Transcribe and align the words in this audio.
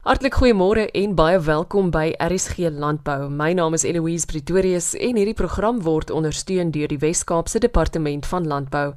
Hartlik 0.00 0.32
goeiemôre 0.40 0.86
en 0.96 1.10
baie 1.12 1.36
welkom 1.44 1.90
by 1.92 2.14
RSG 2.24 2.70
Landbou. 2.72 3.26
My 3.28 3.50
naam 3.52 3.74
is 3.76 3.82
Eloise 3.84 4.24
Pretorius 4.24 4.94
en 4.96 5.18
hierdie 5.20 5.36
program 5.36 5.82
word 5.84 6.08
ondersteun 6.08 6.70
deur 6.72 6.88
die 6.88 6.96
Wes-Kaapse 7.02 7.60
Departement 7.60 8.24
van 8.30 8.46
Landbou. 8.48 8.94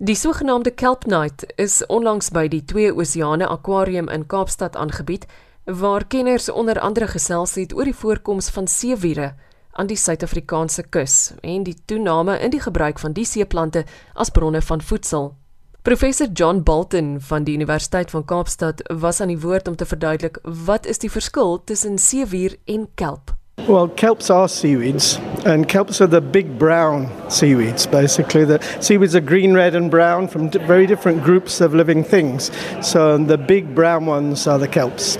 Die 0.00 0.16
sogenaamde 0.16 0.72
Kelp 0.72 1.04
Night 1.04 1.44
is 1.60 1.82
onlangs 1.92 2.32
by 2.32 2.46
die 2.48 2.62
Twee 2.64 2.88
Oseane 2.88 3.50
Aquarium 3.52 4.08
in 4.08 4.24
Kaapstad 4.24 4.80
aangebied 4.80 5.26
waar 5.68 6.08
kenners 6.08 6.48
onder 6.48 6.80
andere 6.80 7.10
gesels 7.12 7.58
het 7.60 7.76
oor 7.76 7.84
die 7.84 7.98
voorkoms 8.00 8.48
van 8.48 8.64
seewiere 8.64 9.34
aan 9.76 9.92
die 9.92 10.00
Suid-Afrikaanse 10.00 10.86
kus 10.88 11.34
en 11.44 11.68
die 11.68 11.76
toename 11.84 12.40
in 12.40 12.56
die 12.56 12.64
gebruik 12.64 12.98
van 12.98 13.12
die 13.12 13.28
seeplante 13.28 13.84
as 14.14 14.32
bronne 14.32 14.64
van 14.64 14.80
voedsel. 14.80 15.34
Professor 15.82 16.26
John 16.26 16.62
Bolton 16.62 17.20
van 17.20 17.44
die 17.44 17.54
Universiteit 17.54 18.10
van 18.10 18.24
Kaapstad 18.24 18.82
was 19.00 19.20
aan 19.20 19.30
die 19.32 19.40
woord 19.40 19.68
om 19.68 19.76
te 19.76 19.86
verduidelik 19.86 20.36
wat 20.66 20.84
is 20.86 21.00
die 21.00 21.08
verskil 21.10 21.62
tussen 21.64 21.96
seewier 21.98 22.58
en 22.64 22.84
kelp. 23.00 23.32
Well, 23.66 23.88
kelps 23.88 24.28
are 24.30 24.48
seaweeds, 24.48 25.18
and 25.44 25.66
kelps 25.66 26.00
are 26.00 26.10
the 26.10 26.20
big 26.20 26.58
brown 26.58 27.08
seaweeds. 27.28 27.86
Basically, 27.86 28.44
the 28.44 28.58
seaweeds 28.80 29.14
are 29.14 29.24
green, 29.24 29.54
red, 29.54 29.74
and 29.74 29.90
brown 29.90 30.28
from 30.28 30.50
very 30.50 30.86
different 30.86 31.24
groups 31.24 31.60
of 31.60 31.72
living 31.72 32.04
things. 32.04 32.50
So, 32.82 33.16
the 33.16 33.38
big 33.38 33.74
brown 33.74 34.06
ones 34.06 34.46
are 34.46 34.58
the 34.58 34.68
kelps. 34.68 35.16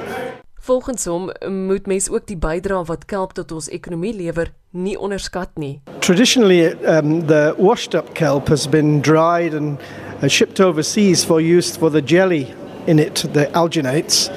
Volgens 0.60 1.04
hom 1.04 1.30
moet 1.66 1.86
mens 1.86 2.10
ook 2.10 2.26
die 2.26 2.36
bydrae 2.36 2.84
wat 2.84 3.04
kelp 3.08 3.32
tot 3.32 3.52
ons 3.52 3.68
ekonomie 3.72 4.12
lewer 4.14 4.52
nie 4.70 4.98
onderskat 4.98 5.56
nie. 5.56 5.80
Traditionally, 6.00 6.76
um, 6.84 7.26
the 7.26 7.54
washed 7.58 7.94
up 7.94 8.14
kelp 8.14 8.48
has 8.48 8.68
been 8.68 9.00
dried 9.00 9.54
and 9.54 9.80
shipped 10.28 10.60
overseas 10.60 11.24
for 11.24 11.40
use 11.40 11.76
for 11.76 11.90
the 11.90 12.02
jelly 12.02 12.54
in 12.86 12.98
it, 12.98 13.16
the 13.32 13.46
alginates. 13.54 14.28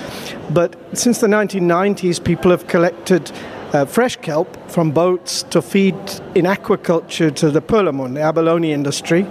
But 0.53 0.75
since 0.97 1.19
the 1.19 1.27
1990s, 1.27 2.23
people 2.23 2.51
have 2.51 2.67
collected 2.67 3.31
uh, 3.73 3.85
fresh 3.85 4.17
kelp 4.17 4.69
from 4.69 4.91
boats 4.91 5.43
to 5.43 5.61
feed 5.61 5.95
in 6.35 6.45
aquaculture 6.45 7.33
to 7.35 7.49
the 7.49 7.61
Perlamon, 7.61 8.13
the 8.13 8.21
abalone 8.21 8.71
industry, 8.71 9.25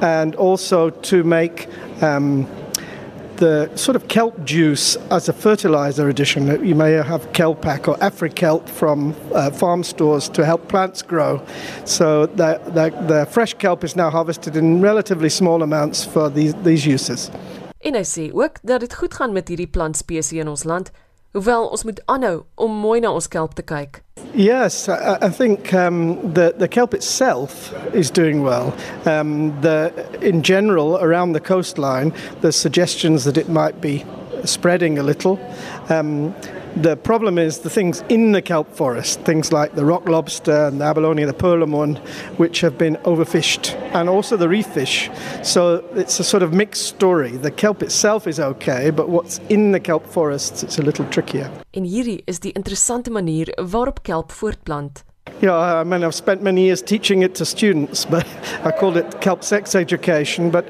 and 0.00 0.34
also 0.36 0.90
to 0.90 1.22
make 1.22 1.68
um, 2.02 2.46
the 3.42 3.68
sort 3.74 3.96
of 3.96 4.06
kelp 4.06 4.44
juice 4.44 4.96
as 5.10 5.28
a 5.28 5.32
fertilizer 5.32 6.08
addition. 6.08 6.46
You 6.64 6.76
may 6.76 6.92
have 6.92 7.32
kelpac 7.32 7.88
or 7.88 7.96
AfriKelp 7.98 8.68
from 8.68 9.16
uh, 9.34 9.50
farm 9.50 9.82
stores 9.82 10.28
to 10.28 10.44
help 10.44 10.68
plants 10.68 11.02
grow. 11.02 11.42
So 11.84 12.26
the, 12.26 12.60
the, 12.66 12.90
the 13.08 13.26
fresh 13.26 13.54
kelp 13.54 13.82
is 13.82 13.96
now 13.96 14.10
harvested 14.10 14.54
in 14.54 14.80
relatively 14.80 15.28
small 15.28 15.64
amounts 15.64 16.04
for 16.04 16.30
these, 16.30 16.54
these 16.62 16.86
uses. 16.86 17.30
En 17.82 17.96
hy 17.98 18.04
sê 18.06 18.28
ook 18.30 18.60
dat 18.62 18.80
dit 18.80 18.94
goed 18.94 19.14
gaan 19.18 19.32
met 19.34 19.48
hierdie 19.50 19.66
plantspesies 19.66 20.38
in 20.38 20.48
ons 20.48 20.62
land, 20.62 20.92
hoewel 21.32 21.66
ons 21.66 21.84
moet 21.84 22.00
aanhou 22.12 22.42
om 22.54 22.72
mooi 22.84 23.00
na 23.00 23.12
ons 23.12 23.28
kelp 23.28 23.54
te 23.54 23.62
kyk. 23.62 24.02
Yes, 24.34 24.88
I, 24.88 25.18
I 25.20 25.28
think 25.28 25.72
um, 25.74 26.32
the 26.34 26.54
the 26.58 26.68
kelp 26.68 26.94
itself 26.94 27.72
is 27.92 28.10
doing 28.10 28.42
well. 28.42 28.72
Um, 29.04 29.60
the 29.60 29.92
in 30.20 30.42
general 30.42 30.96
around 30.98 31.32
the 31.32 31.40
coastline, 31.40 32.12
there's 32.40 32.56
suggestions 32.56 33.24
that 33.24 33.36
it 33.36 33.48
might 33.48 33.80
be 33.80 34.04
spreading 34.44 34.98
a 34.98 35.02
little. 35.02 35.38
Um, 35.88 36.34
the 36.76 36.96
problem 36.96 37.38
is 37.38 37.58
the 37.58 37.70
things 37.70 38.02
in 38.08 38.32
the 38.32 38.42
kelp 38.42 38.70
forest, 38.74 39.20
things 39.20 39.52
like 39.52 39.74
the 39.74 39.84
rock 39.84 40.08
lobster 40.08 40.66
and 40.66 40.80
the 40.80 40.84
abalone, 40.84 41.24
the 41.24 41.32
perlamon, 41.32 41.98
which 42.38 42.60
have 42.60 42.78
been 42.78 42.96
overfished, 43.04 43.74
and 43.94 44.08
also 44.08 44.36
the 44.36 44.48
reef 44.48 44.66
fish. 44.66 45.10
So 45.42 45.84
it's 45.94 46.18
a 46.20 46.24
sort 46.24 46.42
of 46.42 46.52
mixed 46.52 46.86
story. 46.86 47.36
The 47.36 47.50
kelp 47.50 47.82
itself 47.82 48.26
is 48.26 48.40
okay, 48.40 48.90
but 48.90 49.08
what's 49.08 49.40
in 49.48 49.72
the 49.72 49.80
kelp 49.80 50.06
forests, 50.06 50.62
it's 50.62 50.78
a 50.78 50.82
little 50.82 51.04
trickier. 51.06 51.50
En 51.70 51.84
hierdie 51.84 52.22
is 52.26 52.40
die 52.40 52.52
interessante 52.52 53.10
manier 53.10 53.58
waarop 53.70 54.02
kelp 54.02 54.32
voortplant. 54.32 55.04
Yeah, 55.40 55.54
I 55.54 55.84
mean, 55.84 56.02
I've 56.04 56.14
spent 56.14 56.42
many 56.42 56.66
years 56.66 56.82
teaching 56.82 57.22
it 57.22 57.34
to 57.36 57.44
students, 57.44 58.04
but 58.14 58.26
I 58.64 58.72
called 58.72 58.96
it 58.96 59.20
kelp 59.20 59.44
sex 59.44 59.74
education. 59.74 60.50
But 60.50 60.66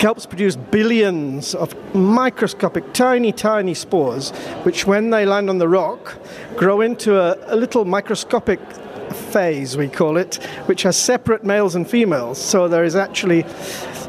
kelps 0.00 0.28
produce 0.28 0.56
billions 0.56 1.54
of 1.54 1.74
microscopic, 1.94 2.92
tiny, 2.92 3.32
tiny 3.32 3.74
spores, 3.74 4.30
which, 4.64 4.86
when 4.86 5.10
they 5.10 5.24
land 5.24 5.48
on 5.48 5.58
the 5.58 5.68
rock, 5.68 6.16
grow 6.56 6.80
into 6.80 7.18
a, 7.18 7.54
a 7.54 7.56
little 7.56 7.84
microscopic 7.84 8.60
phase, 9.30 9.76
we 9.76 9.88
call 9.88 10.16
it, 10.16 10.36
which 10.66 10.82
has 10.82 10.96
separate 10.96 11.44
males 11.44 11.74
and 11.74 11.88
females. 11.88 12.38
So 12.42 12.68
there 12.68 12.84
is 12.84 12.96
actually 12.96 13.44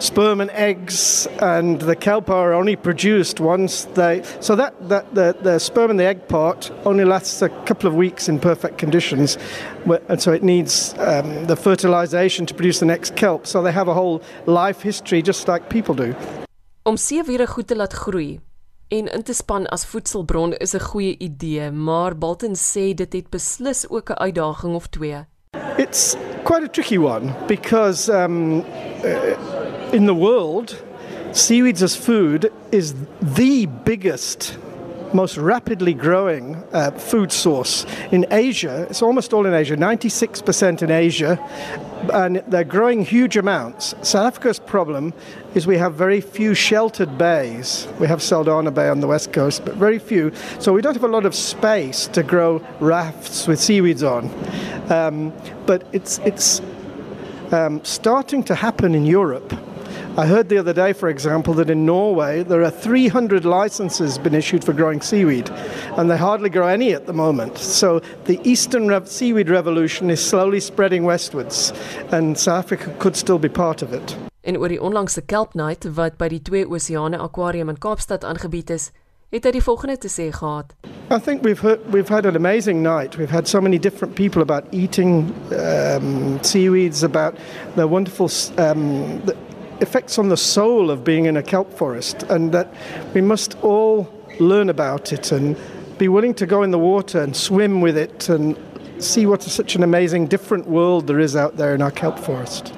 sperm 0.05 0.39
and 0.41 0.51
eggs, 0.51 1.27
and 1.41 1.81
the 1.81 1.95
kelp 1.95 2.29
are 2.29 2.53
only 2.53 2.75
produced 2.75 3.39
once 3.39 3.85
they. 3.95 4.21
So 4.39 4.55
that, 4.55 4.73
that 4.89 5.13
the, 5.13 5.35
the 5.41 5.59
sperm 5.59 5.89
and 5.89 5.99
the 5.99 6.05
egg 6.05 6.27
part 6.27 6.71
only 6.85 7.05
lasts 7.05 7.41
a 7.41 7.49
couple 7.65 7.89
of 7.89 7.95
weeks 7.95 8.29
in 8.29 8.39
perfect 8.39 8.77
conditions, 8.77 9.37
and 10.09 10.21
so 10.21 10.31
it 10.31 10.43
needs 10.43 10.93
um, 10.99 11.45
the 11.47 11.55
fertilization 11.55 12.45
to 12.45 12.53
produce 12.53 12.79
the 12.79 12.85
next 12.85 13.15
kelp. 13.15 13.47
So 13.47 13.61
they 13.61 13.71
have 13.71 13.87
a 13.87 13.93
whole 13.93 14.21
life 14.45 14.81
history 14.81 15.21
just 15.21 15.47
like 15.47 15.69
people 15.69 15.95
do. 15.95 16.15
Om 16.83 16.97
seewiere 16.97 17.47
goed 17.47 17.67
te 17.67 17.75
laat 17.75 17.93
groei 17.93 18.39
en 18.87 19.07
in 19.07 19.23
te 19.23 19.33
span 19.33 19.65
as 19.73 19.85
voedselbron 19.85 20.53
is 20.53 20.73
'n 20.73 20.79
goeie 20.79 21.17
idee, 21.17 21.71
maar 21.71 22.17
Bolton 22.17 22.55
sê 22.55 22.93
dit 22.93 23.13
het 23.13 23.29
beslis 23.29 23.89
ook 23.89 24.09
'n 24.09 24.21
uitdaging 24.21 24.75
of 24.75 24.87
twee. 24.87 25.25
It's 25.77 26.15
quite 26.43 26.63
a 26.63 26.67
tricky 26.67 26.97
one 26.97 27.33
because 27.47 28.07
um, 28.09 28.63
uh, 29.03 29.54
in 29.95 30.07
the 30.07 30.13
world, 30.13 30.83
seaweeds 31.31 31.81
as 31.81 31.95
food 31.95 32.51
is 32.73 32.93
the 33.21 33.65
biggest, 33.65 34.57
most 35.13 35.37
rapidly 35.37 35.93
growing 35.93 36.61
uh, 36.73 36.91
food 36.91 37.31
source. 37.31 37.85
In 38.11 38.25
Asia, 38.29 38.85
it's 38.89 39.01
almost 39.01 39.31
all 39.31 39.45
in 39.45 39.53
Asia, 39.53 39.77
96% 39.77 40.81
in 40.81 40.91
Asia, 40.91 41.39
and 42.11 42.43
they're 42.49 42.65
growing 42.65 43.05
huge 43.05 43.37
amounts. 43.37 43.95
South 44.01 44.27
Africa's 44.27 44.59
problem 44.59 45.13
is 45.53 45.65
we 45.65 45.77
have 45.77 45.93
very 45.95 46.19
few 46.19 46.53
sheltered 46.53 47.17
bays. 47.17 47.87
We 47.97 48.07
have 48.07 48.21
Saldana 48.21 48.71
Bay 48.71 48.89
on 48.89 48.99
the 48.99 49.07
west 49.07 49.31
coast, 49.31 49.63
but 49.63 49.75
very 49.75 49.97
few. 49.97 50.33
So 50.59 50.73
we 50.73 50.81
don't 50.81 50.93
have 50.93 51.05
a 51.05 51.07
lot 51.07 51.25
of 51.25 51.33
space 51.33 52.07
to 52.07 52.21
grow 52.21 52.61
rafts 52.81 53.47
with 53.47 53.61
seaweeds 53.61 54.03
on. 54.03 54.29
Um, 54.91 55.31
but 55.65 55.87
it's, 55.93 56.19
it's 56.19 56.61
um, 57.53 57.83
starting 57.85 58.43
to 58.43 58.55
happen 58.55 58.93
in 58.93 59.05
Europe. 59.05 59.53
I 60.17 60.25
heard 60.27 60.47
the 60.47 60.57
other 60.57 60.71
day, 60.71 60.93
for 60.93 61.09
example, 61.09 61.53
that 61.55 61.69
in 61.69 61.85
Norway 61.85 62.41
there 62.41 62.63
are 62.63 62.71
300 62.71 63.43
licenses 63.43 64.17
been 64.17 64.33
issued 64.33 64.63
for 64.63 64.71
growing 64.71 65.01
seaweed, 65.01 65.49
and 65.97 66.09
they 66.09 66.17
hardly 66.17 66.49
grow 66.49 66.67
any 66.67 66.93
at 66.93 67.05
the 67.05 67.11
moment. 67.11 67.57
So 67.57 67.99
the 68.23 68.39
Eastern 68.49 69.05
seaweed 69.05 69.49
revolution 69.49 70.09
is 70.09 70.25
slowly 70.25 70.61
spreading 70.61 71.03
westwards, 71.03 71.73
and 72.13 72.37
South 72.37 72.63
Africa 72.63 72.95
could 72.97 73.17
still 73.17 73.39
be 73.39 73.49
part 73.49 73.81
of 73.81 73.91
it. 73.91 74.15
En 74.41 74.55
oor 74.55 74.69
die 74.69 74.79
onlangse 74.79 75.25
Kelp 75.25 75.53
Night 75.53 75.83
wat 75.97 76.15
by 76.17 76.29
die 76.29 76.39
Twee 76.39 76.63
Oseane 76.63 77.19
Aquarium 77.19 77.69
in 77.69 77.77
Kaapstad 77.77 78.23
aangebied 78.23 78.69
is, 78.69 78.91
het 79.35 79.43
hy 79.43 79.51
die 79.57 79.63
volgende 79.63 79.97
te 79.97 80.07
sê 80.07 80.29
gehad. 80.31 80.71
I 81.11 81.19
think 81.19 81.43
we've 81.43 81.59
heard, 81.59 81.81
we've 81.91 82.07
had 82.07 82.25
an 82.25 82.37
amazing 82.37 82.81
night. 82.81 83.17
We've 83.17 83.33
had 83.33 83.49
so 83.49 83.59
many 83.59 83.77
different 83.77 84.15
people 84.15 84.41
about 84.41 84.63
eating 84.71 85.33
um, 85.51 86.39
seaweeds, 86.41 87.03
about 87.03 87.35
the 87.75 87.87
wonderful 87.87 88.29
um, 88.57 89.19
the 89.25 89.35
effects 89.81 90.17
on 90.17 90.29
the 90.29 90.37
soul 90.37 90.89
of 90.89 91.03
being 91.03 91.25
in 91.25 91.37
a 91.37 91.43
kelp 91.43 91.71
forest, 91.71 92.23
and 92.29 92.51
that 92.51 92.67
we 93.13 93.21
must 93.21 93.55
all 93.63 94.07
learn 94.39 94.69
about 94.69 95.11
it 95.11 95.31
and 95.31 95.55
be 95.97 96.07
willing 96.07 96.33
to 96.35 96.45
go 96.45 96.63
in 96.63 96.71
the 96.71 96.79
water 96.79 97.21
and 97.21 97.35
swim 97.35 97.81
with 97.81 97.97
it 97.97 98.29
and 98.29 98.57
see 98.99 99.25
what 99.25 99.41
such 99.43 99.75
an 99.75 99.83
amazing 99.83 100.27
different 100.27 100.67
world 100.67 101.07
there 101.07 101.19
is 101.19 101.35
out 101.35 101.57
there 101.57 101.73
in 101.73 101.81
our 101.81 101.91
kelp 101.91 102.19
forest. 102.19 102.73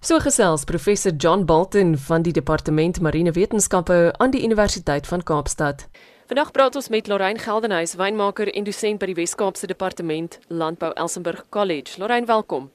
So 0.00 0.18
gesels 0.18 0.64
professor 0.64 1.12
John 1.16 1.44
Bolton 1.44 1.96
van 1.96 2.22
die 2.22 2.32
departement 2.32 3.00
marine 3.00 3.32
wetenskappe 3.32 4.12
aan 4.18 4.30
die 4.30 4.42
Universiteit 4.42 5.06
van 5.06 5.22
Kaapstad. 5.22 5.86
Vandag 6.26 6.50
praat 6.50 6.76
ons 6.76 6.88
met 6.88 7.06
Lorraine 7.06 7.38
Geldenhuys, 7.38 7.94
wynmaker 7.94 8.48
en 8.50 8.64
dosent 8.64 8.98
by 8.98 9.06
die 9.10 9.14
Wes-Kaapse 9.14 9.66
Departement 9.66 10.38
Landbou 10.48 10.90
Elsenburg 10.96 11.44
College. 11.50 12.00
Lorraine, 12.00 12.26
welkom. 12.26 12.70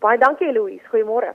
Baie 0.00 0.18
dankie 0.18 0.52
Louise. 0.52 0.84
Goeiemôre. 0.92 1.34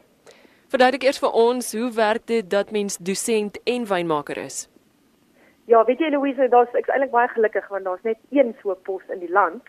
Verduidelik 0.67 1.05
eers 1.07 1.19
vir 1.23 1.31
ons 1.31 1.69
hoe 1.79 1.89
werk 1.95 2.25
dit 2.27 2.49
dat 2.51 2.71
mens 2.75 2.97
dosent 2.97 3.55
en 3.63 3.85
wynmaker 3.87 4.37
is? 4.41 4.65
Ja, 5.71 5.85
weet 5.87 6.01
jy 6.03 6.09
Louise, 6.11 6.49
daar's 6.51 6.75
ek's 6.75 6.91
eintlik 6.91 7.13
baie 7.13 7.29
gelukkig 7.31 7.69
want 7.71 7.87
daar's 7.87 8.03
net 8.03 8.19
een 8.35 8.51
so 8.59 8.75
pos 8.83 9.05
in 9.15 9.23
die 9.23 9.31
land 9.31 9.63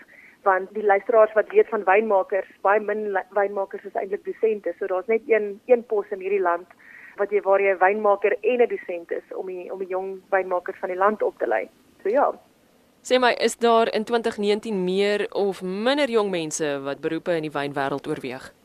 want 0.47 0.75
die 0.75 0.83
luisteraars 0.83 1.37
wat 1.39 1.55
weet 1.55 1.71
van 1.71 1.87
wynmakers, 1.87 2.51
baie 2.67 2.83
min 2.83 3.15
wynmakers 3.37 3.87
is 3.87 3.95
eintlik 3.95 4.25
dosente. 4.27 4.75
So 4.79 4.91
daar's 4.91 5.07
net 5.07 5.23
een 5.31 5.61
een 5.71 5.87
pos 5.87 6.11
in 6.11 6.23
hierdie 6.25 6.43
land 6.43 6.67
wat 7.19 7.31
jy 7.31 7.43
waar 7.47 7.63
jy 7.63 7.75
'n 7.75 7.83
wynmaker 7.85 8.35
en 8.43 8.63
'n 8.63 8.69
dosent 8.69 9.11
is 9.13 9.27
om 9.35 9.47
die 9.47 9.71
om 9.73 9.79
die 9.79 9.91
jong 9.95 10.21
wynmakers 10.31 10.79
van 10.81 10.89
die 10.89 10.99
land 10.99 11.23
op 11.23 11.39
te 11.39 11.47
lei. 11.47 11.69
So 12.03 12.09
ja. 12.09 12.35
Sê 13.03 13.21
my, 13.21 13.37
is 13.39 13.57
daar 13.57 13.89
in 13.95 14.05
2019 14.05 14.85
meer 14.85 15.27
of 15.31 15.63
minder 15.63 16.11
jong 16.11 16.31
mense 16.31 16.81
wat 16.83 17.01
beroepe 17.01 17.37
in 17.37 17.43
die 17.43 17.55
wynwêreld 17.55 18.07
oorweeg? 18.09 18.58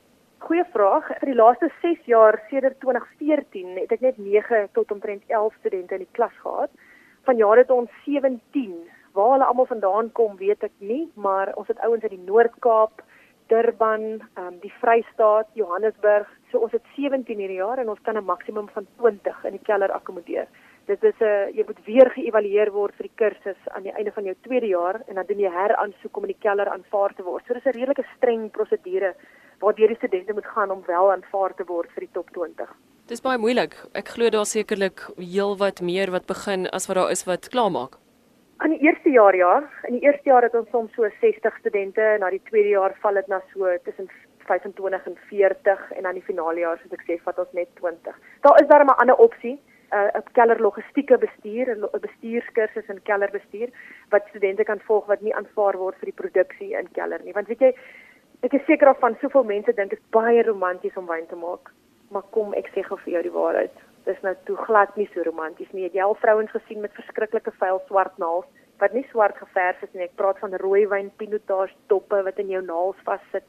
Goeie 0.44 0.66
vraag. 0.74 1.06
Vir 1.22 1.30
die 1.30 1.38
laaste 1.40 1.70
6 1.80 2.02
jaar 2.12 2.36
sedert 2.50 2.76
2014 2.84 3.78
het 3.78 3.94
ek 3.96 4.02
net 4.04 4.18
9 4.20 4.66
tot 4.76 4.90
omtrent 4.92 5.24
11 5.32 5.54
studente 5.62 5.96
in 5.96 6.04
die 6.04 6.16
klas 6.18 6.34
gehad. 6.42 6.74
Vanjaar 7.24 7.62
het 7.62 7.72
ons 7.72 7.94
17 8.04 8.74
Waar 9.14 9.36
hulle 9.36 9.46
almal 9.46 9.68
vandaan 9.70 10.08
kom, 10.18 10.36
weet 10.40 10.64
ek 10.66 10.74
nie, 10.82 11.04
maar 11.14 11.52
ons 11.62 11.68
het 11.70 11.78
ouens 11.86 12.02
uit 12.02 12.16
die 12.16 12.24
Noord-Kaap, 12.26 13.04
Durban, 13.52 14.24
um, 14.42 14.56
die 14.64 14.72
Vrystaat, 14.82 15.52
Johannesburg. 15.54 16.32
So 16.50 16.64
ons 16.66 16.74
het 16.74 16.88
17 16.96 17.38
hierdie 17.38 17.60
jaar 17.60 17.78
en 17.78 17.92
ons 17.94 18.02
kan 18.02 18.18
'n 18.18 18.26
maksimum 18.26 18.68
van 18.74 18.88
20 18.98 19.46
in 19.46 19.52
die 19.52 19.66
keller 19.70 19.94
akkommodeer. 19.94 20.48
Dit 20.88 21.04
is 21.04 21.20
'n 21.22 21.24
uh, 21.24 21.56
jy 21.56 21.64
moet 21.68 21.86
weer 21.86 22.10
geëvalueer 22.10 22.72
word 22.72 22.96
vir 22.96 23.08
die 23.08 23.18
kursus 23.22 23.62
aan 23.72 23.84
die 23.84 23.96
einde 23.96 24.12
van 24.12 24.24
jou 24.24 24.36
tweede 24.42 24.68
jaar 24.68 25.02
en 25.08 25.16
dan 25.16 25.26
doen 25.26 25.40
jy 25.40 25.52
heraansoek 25.52 26.18
om 26.18 26.24
in 26.24 26.34
die 26.34 26.46
keller 26.48 26.68
aanvaar 26.68 27.14
te 27.14 27.24
word. 27.24 27.46
So 27.46 27.54
dis 27.54 27.66
'n 27.66 27.78
redelike 27.78 28.06
streng 28.18 28.52
prosedure 28.52 29.16
waardeur 29.64 29.94
die 29.94 30.00
studente 30.02 30.34
moet 30.34 30.50
gaan 30.56 30.72
om 30.72 30.84
wel 30.88 31.12
aanvaar 31.12 31.56
te 31.56 31.66
word 31.68 31.92
vir 31.96 32.06
die 32.08 32.14
top 32.14 32.30
20. 32.38 32.70
Dis 33.12 33.24
baie 33.24 33.38
moeilik. 33.38 33.76
Ek 34.00 34.14
glo 34.16 34.30
daar 34.32 34.48
sekerlik 34.48 35.02
heelwat 35.18 35.82
meer 35.82 36.12
wat 36.12 36.28
begin 36.30 36.68
as 36.72 36.88
wat 36.88 37.00
daar 37.00 37.12
is 37.12 37.26
wat 37.28 37.50
klaarmaak. 37.56 37.98
In 38.64 38.72
die 38.76 38.86
eerste 38.88 39.12
jaar 39.12 39.36
ja, 39.36 39.56
in 39.90 39.98
die 39.98 40.06
eerste 40.06 40.30
jaar 40.30 40.46
het 40.46 40.54
ons 40.56 40.70
soms 40.72 40.94
so 40.96 41.10
60 41.20 41.58
studente, 41.60 42.06
na 42.20 42.30
die 42.32 42.44
tweede 42.48 42.70
jaar 42.78 42.96
val 43.02 43.20
dit 43.20 43.28
na 43.28 43.42
so 43.52 43.68
tussen 43.84 44.08
25 44.48 45.06
en 45.10 45.18
40 45.30 45.92
en 45.98 46.08
dan 46.08 46.16
die 46.16 46.24
finale 46.24 46.64
jaar 46.64 46.80
soos 46.80 46.96
ek 46.96 47.04
sê 47.08 47.20
vat 47.26 47.40
ons 47.44 47.52
net 47.58 47.72
20. 47.82 48.20
Daar 48.48 48.62
is 48.62 48.68
daar 48.72 48.86
'n 48.86 48.96
ander 49.04 49.20
opsie, 49.28 49.60
uh, 49.92 50.10
'n 50.20 50.24
keller 50.34 50.60
logistieke 50.62 51.18
bestuur, 51.18 51.76
'n 51.76 51.90
bestuurskursus 52.06 52.88
in 52.88 53.02
kellerbestuur 53.10 53.70
wat 54.10 54.28
studente 54.30 54.64
kan 54.64 54.80
volg 54.80 55.06
wat 55.06 55.22
nie 55.22 55.36
aanvaar 55.36 55.78
word 55.78 55.96
vir 56.00 56.12
die 56.12 56.22
produksie 56.22 56.72
in 56.80 56.88
keller 56.92 57.22
nie. 57.24 57.34
Want 57.34 57.48
weet 57.48 57.60
jy, 57.60 57.76
ek 58.54 58.62
is 58.62 58.68
seker 58.70 58.92
of 58.94 59.00
van 59.02 59.18
soveel 59.22 59.50
mense 59.50 59.74
dink 59.74 59.90
dit 59.90 60.00
is 60.00 60.12
baie 60.14 60.44
romanties 60.46 61.00
om 61.00 61.10
wyn 61.10 61.26
te 61.28 61.40
maak. 61.40 61.74
Maar 62.14 62.30
kom 62.36 62.54
ek 62.54 62.70
sê 62.76 62.86
gou 62.86 63.00
vir 63.02 63.18
jou 63.18 63.24
die 63.26 63.34
waarheid 63.34 63.82
dis 64.06 64.20
nou 64.24 64.34
toe 64.48 64.58
glad 64.68 64.96
nie 65.00 65.08
so 65.14 65.24
romanties 65.24 65.72
nie. 65.72 65.86
Het 65.88 65.98
jy 65.98 66.06
al 66.06 66.18
vrouens 66.20 66.52
gesien 66.52 66.82
met 66.84 66.96
verskriklike 66.98 67.54
vuil 67.60 67.82
swart 67.88 68.18
naels 68.22 68.50
wat 68.82 68.96
nie 68.98 69.06
swart 69.12 69.38
geverf 69.40 69.84
is 69.86 69.92
nie. 69.94 70.08
Ek 70.08 70.18
praat 70.20 70.40
van 70.44 70.56
rooi 70.60 70.84
wyn 70.92 71.12
pinotage 71.22 71.76
toppe 71.92 72.20
wat 72.26 72.40
in 72.42 72.52
jou 72.52 72.64
naels 72.66 73.00
vassit. 73.08 73.46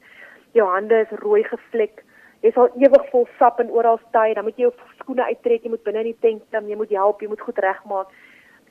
Jou 0.55 0.67
hande 0.69 1.01
is 1.03 1.15
rooi 1.23 1.41
gevlek. 1.43 2.05
Jy's 2.45 2.59
al 2.61 2.69
ewig 2.79 3.09
vol 3.11 3.27
sap 3.39 3.59
en 3.59 3.73
oral 3.73 3.99
styg. 4.05 4.35
Dan 4.37 4.47
moet 4.47 4.61
jy 4.61 4.69
jou 4.69 4.93
skoene 5.01 5.27
uittrek. 5.27 5.65
Jy 5.65 5.73
moet 5.73 5.83
binne 5.87 6.05
in 6.05 6.11
die 6.13 6.21
tent 6.23 6.45
klim. 6.51 6.69
Jy 6.71 6.79
moet 6.79 6.95
help. 6.95 7.25
Jy 7.25 7.33
moet 7.33 7.43
goed 7.49 7.59
regmaak. 7.65 8.15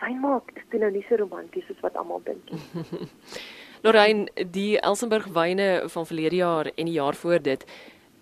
Wyn 0.00 0.22
maak 0.22 0.54
is 0.56 0.64
toe 0.70 0.80
nou 0.80 0.90
nie 0.94 1.04
so 1.08 1.20
romanties 1.20 1.68
soos 1.68 1.84
wat 1.84 2.00
almal 2.00 2.24
dink 2.24 2.54
nie. 2.54 2.64
Lorraine, 3.84 4.30
die 4.48 4.78
Elsenburg 4.80 5.26
wyne 5.36 5.82
van 5.92 6.06
verlede 6.06 6.36
jaar 6.36 6.70
en 6.74 6.86
die 6.88 6.94
jaar 6.94 7.14
voor 7.14 7.42
dit 7.42 7.64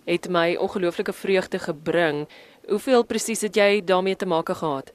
het 0.03 0.27
my 0.29 0.55
ongelooflike 0.59 1.13
vreugde 1.13 1.59
gebring. 1.59 2.27
Hoeveel 2.67 3.05
presies 3.05 3.41
het 3.41 3.55
jy 3.55 3.83
daarmee 3.83 4.15
te 4.15 4.25
maak 4.27 4.49
gehad? 4.49 4.91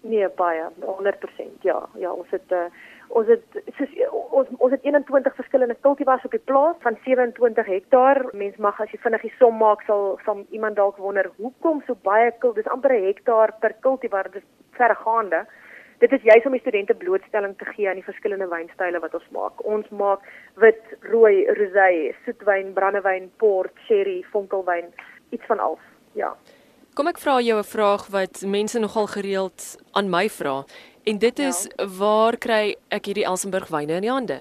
Nee, 0.00 0.28
baie, 0.28 0.64
100%. 0.80 1.60
Ja, 1.60 1.82
ja, 2.00 2.12
ons 2.12 2.30
het 2.30 2.56
uh, 2.56 2.64
ons 3.08 3.28
het 3.28 3.60
soos, 3.76 3.92
ons 4.30 4.48
ons 4.56 4.72
het 4.72 4.88
21 4.88 5.34
verskillende 5.34 5.76
kultivars 5.80 6.24
op 6.24 6.32
die 6.32 6.44
plaas 6.44 6.80
van 6.80 6.96
27 7.04 7.66
hektaar. 7.66 8.24
Mens 8.32 8.56
mag 8.56 8.80
as 8.80 8.88
jy 8.88 9.02
vinnig 9.04 9.28
die 9.28 9.34
som 9.36 9.60
maak 9.60 9.84
sal 9.84 10.16
van 10.24 10.46
iemand 10.48 10.80
dalk 10.80 10.96
wonder 10.96 11.28
hoekom 11.36 11.84
so 11.84 12.00
baie 12.08 12.32
kul, 12.40 12.56
dis 12.56 12.72
amper 12.72 12.96
'n 12.96 13.04
hektaar 13.12 13.52
per 13.60 13.76
kultivar, 13.84 14.32
dis 14.32 14.48
vergaande. 14.70 15.44
Dit 15.98 16.12
is 16.12 16.22
juis 16.22 16.44
om 16.46 16.54
die 16.54 16.60
studente 16.60 16.94
blootstelling 16.94 17.56
te 17.58 17.64
gee 17.64 17.88
aan 17.88 17.98
die 17.98 18.06
verskillende 18.06 18.46
wynstyle 18.46 19.00
wat 19.02 19.14
ons 19.18 19.30
maak. 19.34 19.64
Ons 19.66 19.88
maak 19.90 20.22
wit, 20.62 20.82
rooi, 21.10 21.42
rosé, 21.58 22.14
soetwyn, 22.24 22.70
brandewyn, 22.76 23.26
port, 23.42 23.74
sherry, 23.88 24.20
vonkelwyn, 24.30 24.92
iets 25.34 25.46
van 25.50 25.58
alles. 25.58 25.82
Ja. 26.14 26.30
Kom 26.94 27.10
ek 27.10 27.18
vra 27.22 27.40
jou 27.42 27.58
'n 27.58 27.72
vraag 27.74 28.06
wat 28.14 28.42
mense 28.46 28.78
nogal 28.78 29.06
gereeld 29.06 29.78
aan 29.92 30.10
my 30.10 30.28
vra 30.28 30.64
en 31.04 31.18
dit 31.18 31.38
is 31.38 31.66
ja. 31.66 31.86
waar 31.98 32.36
kry 32.36 32.76
ek 32.90 33.06
hierdie 33.06 33.26
Elsenburg 33.26 33.68
wyne 33.68 33.98
in 33.98 34.06
die 34.06 34.10
hande? 34.10 34.40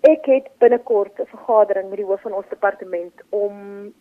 Ek 0.00 0.24
het 0.26 0.48
binnekort 0.58 1.18
'n 1.20 1.26
vergadering 1.26 1.88
met 1.88 1.98
die 1.98 2.06
hoof 2.06 2.20
van 2.20 2.32
ons 2.32 2.48
departement 2.48 3.22
om 3.30 3.92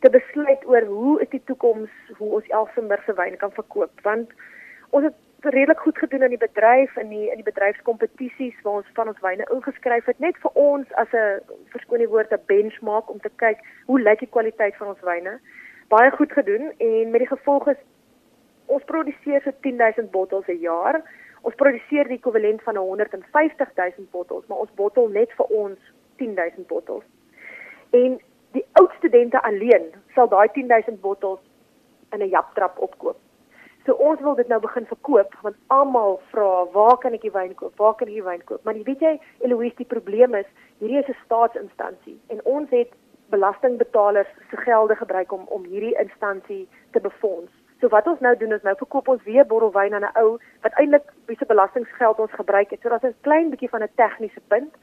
te 0.00 0.10
besluit 0.10 0.66
oor 0.66 0.84
hoe 0.86 1.22
is 1.22 1.28
die 1.28 1.42
toekoms 1.44 1.90
hoe 2.18 2.30
ons 2.34 2.48
Elsenburg 2.48 3.04
se 3.04 3.14
wyne 3.14 3.36
kan 3.36 3.52
verkoop 3.52 4.00
want 4.02 4.30
ons 4.90 5.04
het 5.04 5.14
redelik 5.44 5.78
goed 5.78 5.98
gedoen 5.98 6.22
in 6.22 6.34
die 6.34 6.38
bedryf 6.38 6.96
in 6.96 7.08
die 7.08 7.30
in 7.30 7.36
die 7.36 7.50
bedryfskompetisies 7.50 8.62
waar 8.62 8.80
ons 8.82 8.94
van 8.94 9.08
ons 9.08 9.20
wyne 9.20 9.46
ingeskryf 9.52 10.04
het 10.04 10.18
net 10.18 10.36
vir 10.42 10.50
ons 10.54 10.92
as 10.92 11.12
'n 11.12 11.40
verskoon 11.72 11.98
die 11.98 12.08
woord 12.08 12.32
'n 12.32 12.46
benchmark 12.46 13.10
om 13.10 13.20
te 13.20 13.30
kyk 13.36 13.58
hoe 13.86 14.00
lyk 14.00 14.18
die 14.18 14.34
kwaliteit 14.36 14.76
van 14.76 14.88
ons 14.88 15.00
wyne 15.00 15.40
baie 15.88 16.10
goed 16.10 16.32
gedoen 16.32 16.72
en 16.78 17.10
met 17.10 17.20
die 17.20 17.32
gevolg 17.36 17.68
is 17.68 17.80
ons 18.66 18.84
produseer 18.84 19.42
so 19.44 19.52
10000 19.60 20.10
bottels 20.10 20.46
'n 20.48 20.60
jaar. 20.60 21.02
Ons 21.42 21.54
produseer 21.54 22.08
die 22.08 22.16
ekwivalent 22.16 22.62
van 22.62 22.76
150000 22.76 24.10
bottels, 24.10 24.46
maar 24.46 24.58
ons 24.58 24.74
bottel 24.74 25.08
net 25.08 25.32
vir 25.32 25.46
ons 25.46 25.78
10000 26.16 26.66
bottels. 26.66 27.04
En 27.90 28.20
die 28.52 28.66
oud 28.72 28.92
studente 28.96 29.42
alleen 29.42 29.92
sal 30.14 30.28
daai 30.28 30.48
10000 30.52 31.00
bottels 31.00 31.40
in 32.12 32.22
'n 32.22 32.28
japtrap 32.28 32.78
opkoop. 32.78 33.18
So 33.84 33.92
ons 34.00 34.20
wil 34.20 34.34
dit 34.34 34.48
nou 34.48 34.60
begin 34.60 34.86
verkoop 34.86 35.34
want 35.42 35.56
almal 35.66 36.20
vra, 36.30 36.64
"Waar 36.72 36.96
kan 36.98 37.12
ek 37.12 37.20
die 37.20 37.32
wyn 37.32 37.54
koop? 37.54 37.76
Waar 37.76 37.94
kan 37.94 38.08
ek 38.08 38.14
die 38.14 38.22
wyn 38.22 38.44
koop?" 38.44 38.64
Maar 38.64 38.74
jy 38.74 38.82
weet 38.82 39.00
jy, 39.00 39.20
Eloise, 39.40 39.76
die 39.76 39.84
probleem 39.84 40.34
is, 40.34 40.46
hierdie 40.78 40.98
is 40.98 41.08
'n 41.08 41.16
staatsinstansie 41.24 42.18
en 42.28 42.40
ons 42.44 42.70
het 42.70 42.92
belastingbetalers 43.30 44.28
se 44.50 44.56
gelde 44.56 44.96
gebruik 44.96 45.32
om 45.32 45.44
om 45.48 45.64
hierdie 45.64 45.98
instansie 45.98 46.68
te 46.92 47.00
befonds. 47.00 47.52
So 47.80 47.88
wat 47.88 48.06
ons 48.06 48.20
nou 48.20 48.36
doen 48.36 48.52
is 48.52 48.62
nou 48.62 48.74
verkoop 48.76 49.08
ons 49.08 49.22
weer 49.22 49.46
bottelwyn 49.46 49.94
aan 49.94 50.04
'n 50.04 50.16
ou 50.22 50.38
wat 50.62 50.72
eintlik 50.80 51.12
wie 51.26 51.36
se 51.36 51.46
belastinggeld 51.46 52.18
ons 52.18 52.32
gebruik 52.32 52.70
het. 52.70 52.80
So 52.80 52.88
dit 52.88 53.04
is 53.04 53.10
'n 53.10 53.26
klein 53.28 53.50
bietjie 53.50 53.68
van 53.68 53.82
'n 53.82 53.88
tegniese 53.94 54.40
punt. 54.48 54.74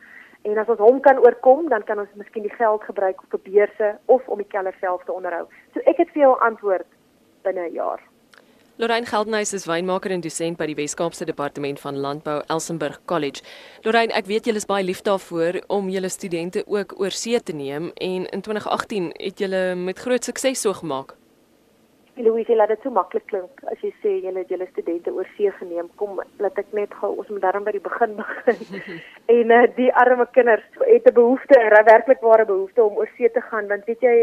En 0.42 0.58
as 0.58 0.68
ons 0.68 0.80
hom 0.80 1.00
kan 1.00 1.20
oorkom, 1.20 1.70
dan 1.70 1.84
kan 1.84 2.00
ons 2.00 2.14
miskien 2.14 2.44
die 2.44 2.56
geld 2.56 2.84
gebruik 2.84 3.22
vir 3.30 3.40
beurse 3.44 3.98
of 4.06 4.28
om 4.28 4.38
die 4.38 4.48
keller 4.48 4.76
self 4.80 5.04
te 5.04 5.14
onderhou. 5.14 5.46
So 5.74 5.80
ek 5.86 5.98
het 5.98 6.10
vir 6.10 6.22
jou 6.22 6.40
antwoord 6.40 6.88
binne 7.44 7.70
'n 7.70 7.74
jaar. 7.74 8.11
Lorraine 8.82 9.06
Geldenhuys 9.06 9.54
is 9.54 9.68
wynmaker 9.70 10.10
en 10.10 10.24
dosent 10.26 10.58
by 10.58 10.66
die 10.66 10.74
Wes-Kaapse 10.74 11.28
Departement 11.30 11.78
van 11.84 12.00
Landbou 12.02 12.40
Elsenburg 12.50 12.96
College. 13.06 13.44
Lorraine, 13.86 14.10
ek 14.18 14.26
weet 14.26 14.50
julle 14.50 14.58
is 14.58 14.66
baie 14.66 14.82
lief 14.82 15.04
daarvoor 15.06 15.60
om 15.70 15.92
julle 15.94 16.10
studente 16.10 16.64
ook 16.66 16.96
oor 16.98 17.14
see 17.14 17.38
te 17.46 17.54
neem 17.54 17.92
en 18.02 18.26
in 18.26 18.42
2018 18.42 19.12
het 19.20 19.46
julle 19.46 19.62
met 19.78 20.02
groot 20.02 20.26
sukses 20.26 20.66
so 20.66 20.74
gemaak. 20.80 21.14
Louise, 22.18 22.58
laat 22.58 22.74
dit 22.74 22.82
so 22.82 22.90
maklik 22.94 23.28
klink 23.30 23.62
as 23.70 23.86
jy 23.86 23.94
sê 24.02 24.16
julle 24.26 24.42
het 24.42 24.50
julle 24.50 24.66
studente 24.72 25.14
oor 25.14 25.30
see 25.38 25.54
geneem. 25.62 25.94
Kom, 26.02 26.18
laat 26.42 26.58
ek 26.58 26.74
net 26.74 26.98
gou 26.98 27.14
ons 27.22 27.30
moet 27.30 27.46
daarom 27.46 27.70
by 27.70 27.78
die 27.78 27.86
begin 27.86 28.18
begin. 28.18 28.60
en 29.38 29.58
uh, 29.62 29.64
die 29.78 29.94
arme 29.94 30.26
kinders 30.34 30.66
het 30.82 31.06
'n 31.06 31.14
behoefte, 31.22 31.54
'n 31.54 31.86
werklik 31.86 32.26
ware 32.26 32.50
behoefte 32.50 32.82
om 32.84 32.98
oor 32.98 33.10
see 33.14 33.30
te 33.30 33.46
gaan 33.54 33.70
want 33.70 33.86
weet 33.86 34.02
jy, 34.02 34.18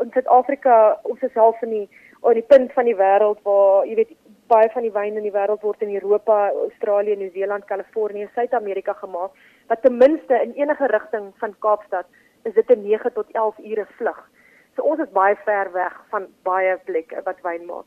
in 0.00 0.10
Suid-Afrika, 0.16 0.96
ons 1.04 1.20
is 1.20 1.36
half 1.36 1.60
in 1.62 1.76
die 1.76 1.88
op 2.20 2.32
die 2.32 2.42
punt 2.42 2.72
van 2.72 2.84
die 2.84 2.96
wêreld 2.96 3.42
waar 3.42 3.86
jy 3.86 3.94
weet 3.94 4.16
baie 4.48 4.70
van 4.72 4.82
die 4.82 4.92
wyn 4.92 5.16
in 5.16 5.26
die 5.26 5.34
wêreld 5.34 5.62
word 5.62 5.82
in 5.84 5.94
Europa, 5.94 6.48
Australië, 6.50 7.16
Nieu-Seeland, 7.16 7.64
Kalifornië, 7.68 8.28
Suid-Amerika 8.34 8.92
gemaak 8.92 9.36
wat 9.68 9.82
ten 9.82 9.96
minste 9.96 10.40
in 10.42 10.52
enige 10.56 10.86
rigting 10.86 11.32
van 11.36 11.54
Kaapstad 11.58 12.06
is 12.42 12.54
dit 12.54 12.70
'n 12.70 12.82
9 12.82 13.12
tot 13.12 13.30
11 13.32 13.58
ure 13.58 13.86
vlug. 13.98 14.30
So 14.76 14.82
ons 14.82 15.00
is 15.00 15.10
baie 15.12 15.36
ver 15.44 15.72
weg 15.72 15.94
van 16.10 16.26
baie 16.42 16.76
plekke 16.84 17.22
wat 17.24 17.40
wyn 17.42 17.64
maak. 17.66 17.84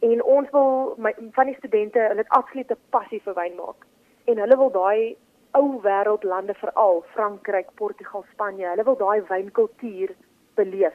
En 0.00 0.22
ons 0.22 0.50
wil 0.50 0.94
my, 0.96 1.14
van 1.32 1.46
die 1.46 1.56
studente, 1.58 1.98
hulle 1.98 2.22
het 2.22 2.36
absolute 2.38 2.76
passie 2.90 3.20
vir 3.24 3.34
wyn 3.34 3.56
maak. 3.56 3.86
En 4.24 4.38
hulle 4.38 4.56
wil 4.56 4.70
daai 4.70 5.16
ou 5.58 5.80
wêreldlande 5.82 6.54
veral 6.54 7.02
Frankryk, 7.14 7.74
Portugal, 7.74 8.24
Spanje, 8.32 8.68
hulle 8.68 8.84
wil 8.84 8.96
daai 8.96 9.20
wynkultuur 9.28 10.14
beleef. 10.54 10.94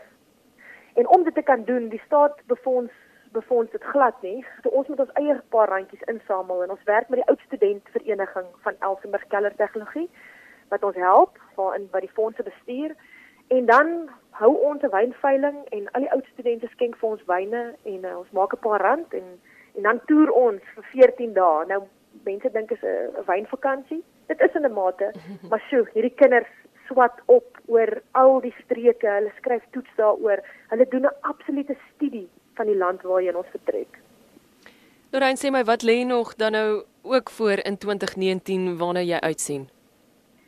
En 0.93 1.07
om 1.07 1.23
dit 1.23 1.35
te 1.35 1.41
kan 1.41 1.63
doen, 1.63 1.89
die 1.89 2.01
staat 2.05 2.41
befonds 2.45 2.91
befonds 3.33 3.71
dit 3.71 3.83
glad 3.83 4.21
nie. 4.21 4.45
So 4.61 4.69
ons 4.69 4.87
moet 4.87 4.99
ons 4.99 5.15
eie 5.19 5.35
paar 5.49 5.69
randjies 5.69 6.05
insamel 6.11 6.63
en 6.63 6.69
ons 6.75 6.83
werk 6.89 7.09
met 7.09 7.19
die 7.19 7.29
oud 7.31 7.39
student 7.47 7.87
vereniging 7.95 8.45
van 8.65 8.75
Elsenburg 8.79 9.25
Keller 9.27 9.55
Tegnologie 9.55 10.09
wat 10.69 10.83
ons 10.83 10.99
help 11.01 11.39
waarin 11.55 11.87
wat 11.91 12.05
die 12.05 12.13
fondse 12.13 12.43
bestuur 12.43 12.93
en 13.47 13.65
dan 13.65 13.89
hou 14.41 14.53
ons 14.69 14.81
'n 14.81 14.93
wynveiling 14.93 15.57
en 15.77 15.91
al 15.91 16.05
die 16.05 16.11
oud 16.11 16.25
studente 16.33 16.67
skenk 16.67 16.95
vir 16.97 17.09
ons 17.09 17.25
wyne 17.25 17.63
en 17.83 18.05
uh, 18.05 18.17
ons 18.17 18.31
maak 18.31 18.53
'n 18.53 18.63
paar 18.67 18.81
rand 18.81 19.13
en 19.13 19.27
en 19.75 19.83
dan 19.83 20.01
toer 20.05 20.29
ons 20.29 20.61
vir 20.75 20.83
14 20.91 21.33
dae. 21.33 21.65
Nou 21.65 21.83
mense 22.23 22.51
dink 22.51 22.71
is 22.71 22.83
'n 22.83 23.25
wynvakansie. 23.25 24.03
Dit 24.27 24.41
is 24.41 24.55
in 24.55 24.65
'n 24.65 24.73
mate, 24.73 25.11
maar 25.49 25.63
sjoe, 25.69 25.89
hierdie 25.93 26.15
kinders 26.15 26.53
swat 26.87 27.21
op 27.25 27.59
oor 27.65 28.01
al 28.11 28.41
die 28.41 28.55
streke. 28.63 29.07
Hulle 29.07 29.31
skryf 29.37 29.63
toets 29.71 29.95
daaroor. 29.95 30.39
Hulle 30.69 30.87
doen 30.87 31.05
'n 31.05 31.17
absolute 31.21 31.75
studie 31.95 32.29
van 32.55 32.65
die 32.65 32.77
land 32.77 33.01
waarheen 33.01 33.35
ons 33.35 33.51
vertrek. 33.51 33.99
Lorraine 35.11 35.37
sê 35.37 35.51
my 35.51 35.63
wat 35.63 35.83
lê 35.83 36.03
nog 36.05 36.35
dan 36.35 36.51
nou 36.51 36.83
ook 37.03 37.29
voor 37.29 37.59
in 37.69 37.77
2019 37.77 38.77
waarna 38.77 39.01
jy 39.01 39.19
uitsien? 39.19 39.69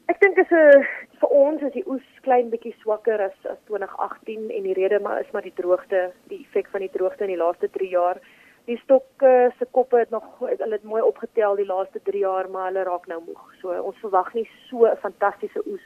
Ek 0.06 0.20
dink 0.20 0.38
is 0.38 0.52
'n 0.52 0.86
vir 1.20 1.30
ons 1.30 1.62
is 1.62 1.74
die 1.74 1.88
oes 1.88 2.08
klein 2.22 2.50
bietjie 2.50 2.76
swakker 2.82 3.22
as 3.22 3.38
as 3.52 3.60
2018 3.66 4.50
en 4.50 4.64
die 4.64 4.74
rede 4.74 5.00
maar 5.00 5.20
is 5.20 5.32
maar 5.34 5.42
die 5.42 5.54
droogte, 5.56 6.12
die 6.30 6.40
effek 6.46 6.68
van 6.68 6.80
die 6.80 6.90
droogte 6.90 7.24
in 7.24 7.34
die 7.34 7.44
laaste 7.44 7.70
3 7.70 7.90
jaar. 7.90 8.18
Die 8.66 8.78
stokke 8.78 9.52
se 9.60 9.66
koppe 9.72 9.98
het 9.98 10.10
nog 10.10 10.24
hulle 10.40 10.72
het 10.72 10.84
mooi 10.84 11.02
opgetel 11.02 11.56
die 11.56 11.66
laaste 11.66 12.00
3 12.04 12.20
jaar, 12.20 12.50
maar 12.50 12.72
hulle 12.72 12.84
raak 12.84 13.08
nou 13.08 13.22
moeg. 13.28 13.54
So 13.62 13.70
ons 13.82 13.98
verwag 14.02 14.34
nie 14.34 14.50
so 14.70 14.86
'n 14.86 14.98
fantastiese 14.98 15.62
oes 15.68 15.86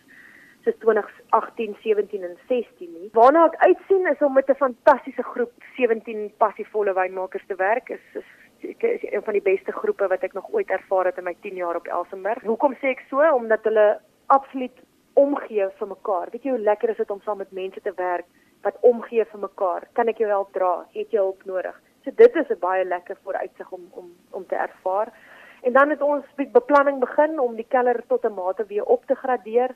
soos 0.69 0.79
2018, 0.79 1.77
17 1.81 2.23
en 2.23 2.37
16 2.47 2.89
nie. 2.93 3.09
Waarna 3.13 3.45
ek 3.49 3.55
uitsien 3.63 4.07
is 4.11 4.21
om 4.21 4.33
met 4.33 4.49
'n 4.49 4.55
fantastiese 4.55 5.23
groep 5.23 5.51
17 5.77 6.31
passievolle 6.37 6.93
wynmakers 6.93 7.45
te 7.47 7.55
werk. 7.55 7.89
Is, 7.89 8.05
is 8.13 8.25
ek 8.69 8.83
is 8.83 9.11
een 9.11 9.23
van 9.23 9.33
die 9.33 9.41
beste 9.41 9.71
groepe 9.71 10.07
wat 10.07 10.23
ek 10.23 10.33
nog 10.33 10.51
ooit 10.51 10.69
ervaar 10.69 11.05
het 11.05 11.17
in 11.17 11.23
my 11.23 11.35
10 11.41 11.55
jaar 11.55 11.75
op 11.75 11.87
Elsenburg. 11.87 12.43
Hoekom 12.43 12.73
sê 12.73 12.87
ek 12.95 13.03
so? 13.09 13.21
Omdat 13.33 13.63
hulle 13.63 13.99
absoluut 14.27 14.77
omgee 15.13 15.69
vir 15.79 15.87
mekaar. 15.87 16.27
Weet 16.31 16.43
jy 16.43 16.49
hoe 16.49 16.59
lekker 16.59 16.89
is 16.89 16.97
dit 16.97 17.11
om 17.11 17.21
saam 17.21 17.37
met 17.37 17.51
mense 17.51 17.81
te 17.81 17.93
werk 17.95 18.25
wat 18.61 18.77
omgee 18.81 19.25
vir 19.25 19.39
mekaar? 19.39 19.87
Kan 19.93 20.07
ek 20.07 20.17
jou 20.17 20.29
help 20.29 20.53
dra? 20.53 20.85
Het 20.93 21.11
jy 21.11 21.19
hulp 21.19 21.43
nodig? 21.45 21.81
So 22.03 22.11
dit 22.15 22.35
is 22.35 22.49
'n 22.49 22.59
baie 22.59 22.85
lekker 22.85 23.17
vooruitsig 23.23 23.71
om 23.71 23.87
om 23.91 24.11
om 24.31 24.45
te 24.45 24.55
ervaar. 24.55 25.13
En 25.61 25.73
dan 25.73 25.89
het 25.89 26.01
ons 26.01 26.25
beplanning 26.51 26.99
begin 26.99 27.39
om 27.39 27.55
die 27.55 27.67
keller 27.67 28.03
tot 28.07 28.25
'n 28.25 28.33
mate 28.33 28.65
weer 28.65 28.83
op 28.83 29.05
te 29.05 29.15
gradeer. 29.15 29.75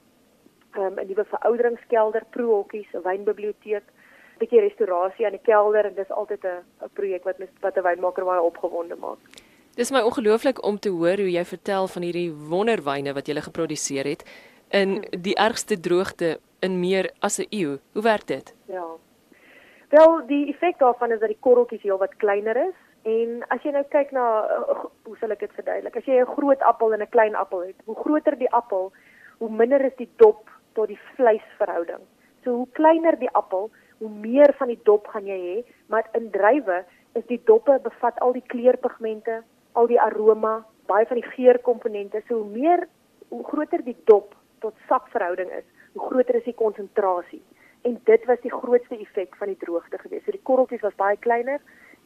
Um, 0.77 1.00
'n 1.00 1.08
nuwe 1.08 1.25
verouderingskelder, 1.25 2.24
prohokkies, 2.30 2.89
'n 2.94 3.03
wynbiblioteek, 3.03 3.84
'n 3.84 4.39
bietjie 4.39 4.60
restaurasie 4.60 5.25
aan 5.25 5.38
die 5.38 5.46
kelder 5.46 5.86
en 5.86 5.96
dis 5.96 6.10
altyd 6.10 6.44
'n 6.44 6.63
'n 6.86 6.89
projek 6.94 7.24
wat 7.24 7.38
wat 7.62 7.77
'n 7.77 7.84
wynmaker 7.84 8.25
baie 8.25 8.42
opgewonde 8.42 8.96
maak. 8.96 9.20
Dis 9.75 9.92
my 9.92 10.01
ongelooflik 10.01 10.63
om 10.63 10.80
te 10.80 10.89
hoor 10.89 11.18
hoe 11.18 11.32
jy 11.32 11.46
vertel 11.46 11.88
van 11.88 12.01
hierdie 12.01 12.32
wonderwyne 12.50 13.13
wat 13.13 13.27
jy 13.27 13.34
gele 13.34 13.42
geproduseer 13.42 14.06
het 14.06 14.24
in 14.70 15.01
die 15.10 15.36
ergste 15.36 15.80
droogte 15.80 16.39
in 16.62 16.80
meer 16.80 17.12
as 17.20 17.39
'n 17.39 17.48
eeu. 17.50 17.80
Hoe 17.94 18.03
werk 18.03 18.27
dit? 18.27 18.56
Ja. 18.65 18.86
Wel, 19.89 20.25
die 20.27 20.53
effek 20.53 20.80
daarvan 20.80 21.12
is 21.12 21.20
dat 21.20 21.30
die 21.30 21.39
korreltjies 21.39 21.82
heelwat 21.82 22.15
kleiner 22.18 22.58
is 22.58 22.77
en 23.01 23.46
as 23.48 23.62
jy 23.63 23.72
nou 23.72 23.84
kyk 23.89 24.12
na 24.12 24.46
uh, 24.46 24.86
hoe 25.03 25.18
sal 25.18 25.32
ek 25.32 25.39
dit 25.39 25.53
verduidelik? 25.53 25.96
As 25.96 26.06
jy 26.06 26.22
'n 26.22 26.36
groot 26.38 26.62
appel 26.62 26.94
en 26.94 27.01
'n 27.01 27.10
klein 27.10 27.36
appel 27.36 27.60
het, 27.60 27.75
hoe 27.86 27.96
groter 27.96 28.38
die 28.38 28.51
appel, 28.51 28.92
hoe 29.38 29.50
minder 29.50 29.86
is 29.86 29.96
die 29.98 30.10
dop 30.15 30.50
tot 30.74 30.88
die 30.88 31.00
vleisverhouding. 31.15 32.03
So 32.44 32.56
hoe 32.62 32.68
kleiner 32.72 33.18
die 33.20 33.32
appel, 33.32 33.72
hoe 33.98 34.10
meer 34.10 34.53
van 34.58 34.68
die 34.68 34.80
dop 34.84 35.08
gaan 35.08 35.25
jy 35.25 35.39
hê, 35.39 35.58
maar 35.88 36.10
in 36.18 36.30
druiwe 36.32 36.84
is 37.13 37.25
die 37.30 37.42
doppe 37.46 37.80
bevat 37.84 38.20
al 38.20 38.34
die 38.34 38.46
kleurpigmente, 38.48 39.42
al 39.74 39.88
die 39.88 40.01
aroma, 40.01 40.63
baie 40.89 41.06
van 41.10 41.20
die 41.22 41.30
geurkomponente. 41.36 42.24
So 42.27 42.42
hoe 42.42 42.51
meer 42.51 42.88
hoe 43.30 43.44
groter 43.44 43.82
die 43.86 43.98
dop 44.10 44.36
tot 44.62 44.75
sakverhouding 44.88 45.50
is, 45.58 45.65
hoe 45.94 46.03
groter 46.10 46.36
is 46.36 46.46
die 46.46 46.58
konsentrasie. 46.58 47.42
En 47.84 47.98
dit 48.10 48.25
was 48.30 48.42
die 48.44 48.51
grootste 48.51 48.98
effek 49.01 49.36
van 49.39 49.51
die 49.51 49.60
droogte 49.60 49.98
geweest. 49.98 50.25
So 50.25 50.36
die 50.36 50.46
korreltjies 50.50 50.86
was 50.86 51.00
baie 51.00 51.18
kleiner 51.18 51.60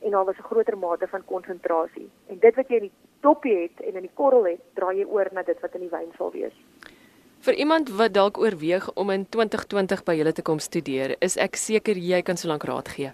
en 0.06 0.12
daar 0.12 0.26
was 0.26 0.38
'n 0.38 0.50
groter 0.50 0.78
mate 0.78 1.08
van 1.08 1.26
konsentrasie. 1.26 2.10
En 2.28 2.40
dit 2.40 2.56
wat 2.56 2.68
jy 2.70 2.76
in 2.76 2.90
die 2.90 2.98
toppie 3.20 3.58
het 3.58 3.82
en 3.82 3.94
in 3.96 4.02
die 4.02 4.14
korrel 4.14 4.46
het, 4.46 4.62
draai 4.74 4.98
jy 4.98 5.06
oor 5.06 5.28
na 5.32 5.44
dit 5.44 5.60
wat 5.60 5.74
in 5.76 5.82
die 5.82 5.90
wyn 5.90 6.12
sal 6.18 6.32
wees. 6.32 6.54
Vir 7.48 7.56
iemand 7.64 7.88
wat 7.96 8.12
dalk 8.12 8.38
oorweeg 8.38 8.90
om 9.00 9.10
in 9.14 9.22
2020 9.32 10.02
by 10.04 10.18
julle 10.18 10.34
te 10.36 10.44
kom 10.44 10.60
studeer, 10.60 11.14
is 11.24 11.38
ek 11.40 11.56
seker 11.56 11.96
jy 11.96 12.18
kan 12.28 12.36
solank 12.36 12.66
raad 12.68 12.90
gee. 12.92 13.14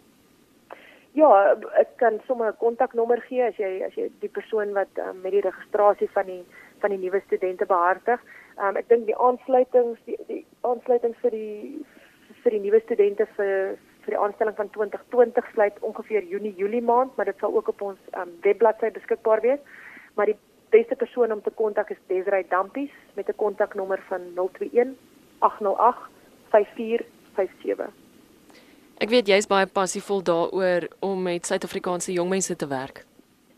Ja, 1.14 1.28
ek 1.78 1.92
kan 2.02 2.18
sommer 2.26 2.50
'n 2.50 2.58
kontaknommer 2.58 3.22
gee 3.30 3.44
as 3.46 3.60
jy 3.62 3.86
as 3.86 3.94
jy 3.94 4.10
die 4.22 4.34
persoon 4.38 4.74
wat 4.74 4.90
um, 4.98 5.22
met 5.22 5.34
die 5.38 5.46
registrasie 5.46 6.10
van 6.16 6.26
die 6.26 6.42
van 6.82 6.90
die 6.90 6.98
nuwe 6.98 7.22
studente 7.28 7.66
behartig. 7.66 8.20
Um, 8.58 8.76
ek 8.76 8.90
dink 8.90 9.06
die 9.06 9.20
aansluitings 9.28 10.00
die 10.06 10.18
die 10.28 10.46
aansluitings 10.62 11.18
vir 11.22 11.32
die 11.32 11.86
vir 12.42 12.52
die 12.58 12.64
nuwe 12.66 12.82
studente 12.82 13.28
vir 13.38 13.78
vir 14.02 14.16
die 14.16 14.24
aanstelling 14.24 14.56
van 14.56 14.70
2020 14.70 15.54
sluit 15.54 15.78
ongeveer 15.80 16.24
Junie 16.24 16.56
Julie 16.58 16.82
maand, 16.82 17.16
maar 17.16 17.26
dit 17.26 17.38
sal 17.38 17.54
ook 17.54 17.68
op 17.68 17.82
ons 17.82 18.00
um, 18.18 18.34
webbladsy 18.42 18.90
beskikbaar 18.98 19.42
wees. 19.42 19.62
Maar 20.16 20.26
die 20.26 20.40
beste 20.74 20.96
persoon 20.96 21.32
om 21.32 21.42
te 21.42 21.54
kontak 21.54 21.90
is 21.94 22.02
Desrey 22.08 22.46
Dampies 22.50 22.94
met 23.14 23.28
'n 23.30 23.36
kontaknommer 23.36 24.02
van 24.10 24.22
021 24.36 24.94
808 25.40 25.98
5457. 26.50 27.90
Ek 28.98 29.10
weet 29.10 29.28
jy's 29.28 29.48
baie 29.48 29.68
passievol 29.68 30.24
daaroor 30.24 30.88
om 31.00 31.22
met 31.22 31.46
Suid-Afrikaanse 31.46 32.12
jong 32.14 32.30
mense 32.30 32.56
te 32.56 32.68
werk. 32.68 33.06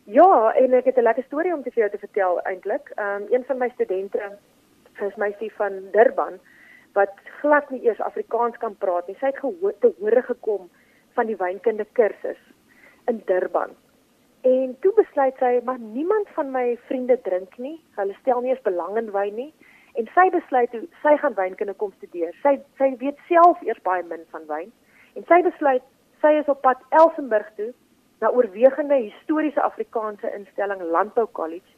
Ja, 0.05 0.53
en 0.53 0.73
ek 0.73 0.85
het 0.85 0.97
'n 0.97 1.07
lekker 1.09 1.23
storie 1.23 1.53
om 1.53 1.63
te 1.63 1.71
vir 1.71 1.83
jou 1.83 1.91
te 1.91 2.05
vertel 2.07 2.41
eintlik. 2.41 2.91
Ehm 2.95 3.21
um, 3.21 3.27
een 3.29 3.43
van 3.47 3.57
my 3.57 3.69
studente 3.69 4.37
is 5.07 5.15
meisie 5.15 5.51
van 5.53 5.71
Durban 5.91 6.39
wat 6.93 7.11
glad 7.41 7.69
nie 7.69 7.83
eers 7.83 7.99
Afrikaans 7.99 8.57
kan 8.57 8.75
praat 8.75 9.07
nie. 9.07 9.15
Sy 9.19 9.25
het 9.25 9.39
gehoor 9.39 9.73
te 9.79 9.93
hore 9.99 10.21
gekom 10.21 10.69
van 11.13 11.25
die 11.25 11.35
wynkunde 11.35 11.85
kursus 11.91 12.41
in 13.05 13.21
Durban. 13.25 13.69
En 14.45 14.75
toe 14.79 14.91
besluit 14.93 15.37
sy, 15.41 15.59
maar 15.63 15.79
niemand 15.79 16.27
van 16.37 16.51
my 16.53 16.77
vriende 16.85 17.17
drink 17.21 17.57
nie. 17.57 17.79
Hulle 17.97 18.13
stel 18.19 18.41
nie 18.41 18.51
eens 18.53 18.61
belang 18.67 18.97
in 18.97 19.11
wyn 19.11 19.33
nie. 19.35 19.53
En 19.97 20.09
sy 20.13 20.27
besluit 20.29 20.75
hoe 20.75 20.83
sy 21.01 21.15
gaan 21.21 21.33
wynkunde 21.33 21.73
kom 21.81 21.93
studeer. 21.95 22.35
Sy 22.43 22.59
sy 22.77 22.91
weet 23.01 23.17
self 23.29 23.63
eers 23.65 23.81
baie 23.87 24.03
min 24.03 24.21
van 24.35 24.45
wyn. 24.51 24.69
En 25.17 25.25
sy 25.31 25.39
besluit 25.47 25.87
sy 26.21 26.35
is 26.41 26.51
op 26.51 26.61
pad 26.61 26.83
Elsenburg 26.99 27.49
toe 27.57 27.71
na 28.21 28.29
oorwegende 28.29 28.99
historiese 29.01 29.61
Afrikaanse 29.61 30.29
instelling 30.37 30.83
Landbou 30.93 31.25
College 31.31 31.73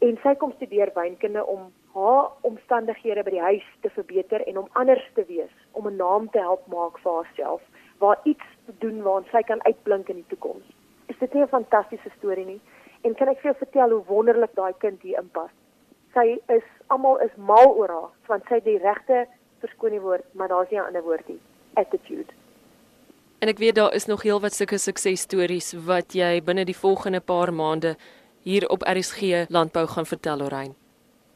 en 0.00 0.18
sy 0.24 0.34
kom 0.40 0.52
studeer 0.56 0.90
wynkunde 0.96 1.44
om 1.54 1.68
haar 1.94 2.30
omstandighede 2.48 3.22
by 3.26 3.36
die 3.36 3.46
huis 3.46 3.70
te 3.84 3.90
verbeter 3.94 4.42
en 4.48 4.62
om 4.62 4.68
anders 4.80 5.06
te 5.14 5.24
wees, 5.28 5.54
om 5.72 5.86
'n 5.86 5.96
naam 5.96 6.30
te 6.30 6.38
help 6.38 6.66
maak 6.74 6.98
vir 6.98 7.12
haarself, 7.12 7.62
waar 7.98 8.18
iets 8.24 8.46
te 8.66 8.72
doen 8.78 9.02
waar 9.02 9.22
sy 9.32 9.42
kan 9.42 9.62
uitblink 9.62 10.08
in 10.08 10.16
die 10.16 10.30
toekoms. 10.34 10.79
Dit 11.20 11.34
nie 11.34 11.42
'n 11.42 11.48
fantastiese 11.48 12.10
storie 12.18 12.46
nie? 12.46 12.60
En 13.04 13.14
kan 13.14 13.28
ek 13.28 13.40
vir 13.40 13.50
jou 13.52 13.56
vertel 13.58 13.90
hoe 13.90 14.04
wonderlik 14.06 14.54
daai 14.54 14.72
kind 14.78 15.02
hier 15.02 15.18
inpas? 15.18 15.50
Sy 16.14 16.40
is 16.48 16.66
almal 16.86 17.20
is 17.20 17.36
mal 17.36 17.68
oor 17.76 17.88
haar, 17.88 18.10
want 18.26 18.42
sy 18.48 18.54
het 18.54 18.64
die 18.64 18.78
regte 18.78 19.26
verskoning 19.60 20.02
woord, 20.02 20.24
maar 20.34 20.48
daar's 20.48 20.70
nie 20.70 20.80
'n 20.80 20.86
ander 20.86 21.02
woord 21.02 21.28
nie. 21.28 21.40
Attitude. 21.74 22.32
En 23.38 23.48
ek 23.48 23.58
weet 23.58 23.74
daar 23.74 23.94
is 23.94 24.06
nog 24.06 24.22
heelwat 24.22 24.52
sulke 24.52 24.78
suksesstories 24.78 25.72
wat 25.86 26.12
jy 26.12 26.42
binne 26.44 26.64
die 26.64 26.76
volgende 26.76 27.20
paar 27.20 27.52
maande 27.52 27.96
hier 28.42 28.68
op 28.68 28.82
RSG 28.82 29.48
Landbou 29.48 29.86
gaan 29.86 30.06
vertel, 30.06 30.36
Lorraine. 30.36 30.74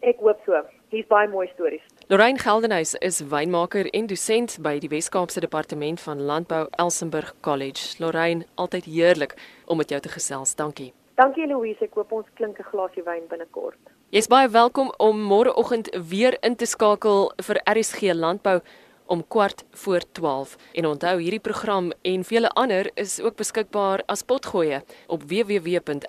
Ek 0.00 0.16
hoop 0.20 0.40
so. 0.44 0.60
Hier's 0.88 1.06
baie 1.06 1.28
mooi 1.28 1.48
stories. 1.54 1.82
Lorraine 2.08 2.38
Geldenhuys 2.38 2.94
is 3.00 3.22
wynmaker 3.32 3.86
en 3.96 4.04
dosent 4.06 4.58
by 4.60 4.74
die 4.76 4.90
Wes-Kaapse 4.92 5.40
Departement 5.40 5.96
van 6.04 6.18
Landbou 6.20 6.66
Elsenburg 6.76 7.30
College. 7.40 7.96
Lorraine, 7.96 8.44
altyd 8.60 8.84
heerlik 8.84 9.32
om 9.64 9.80
met 9.80 9.88
jou 9.88 10.00
te 10.04 10.08
gesels. 10.12 10.52
Dankie. 10.54 10.92
Dankie 11.16 11.46
Louise, 11.48 11.80
ek 11.80 11.94
hoop 11.96 12.12
ons 12.12 12.26
klink 12.36 12.58
'n 12.60 12.68
glasie 12.68 13.02
wyn 13.06 13.24
binnekort. 13.30 13.78
Jy's 14.12 14.28
baie 14.28 14.48
welkom 14.48 14.92
om 14.98 15.16
môreoggend 15.16 15.88
weer 16.10 16.36
in 16.42 16.56
te 16.56 16.66
skakel 16.66 17.32
vir 17.36 17.60
RSG 17.64 18.12
Landbou 18.12 18.60
om 19.06 19.24
kwart 19.28 19.64
voor 19.70 20.00
12. 20.12 20.56
En 20.74 20.86
onthou 20.86 21.20
hierdie 21.20 21.40
program 21.40 21.92
en 22.02 22.24
vele 22.24 22.48
ander 22.48 22.90
is 22.94 23.20
ook 23.20 23.36
beskikbaar 23.36 24.02
as 24.06 24.22
potgoeie 24.22 24.82
op 25.06 25.22
www.rsg.co.za 25.22 26.02